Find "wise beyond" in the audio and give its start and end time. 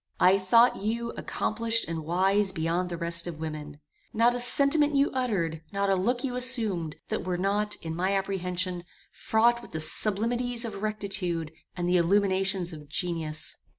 2.03-2.89